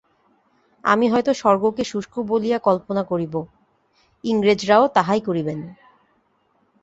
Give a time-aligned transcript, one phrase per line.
[0.83, 3.33] আমি হয়তো স্বর্গকে শুষ্ক বলিয়া কল্পনা করিব,
[4.23, 5.59] ইংরেজরাও তাহাই করিবেন।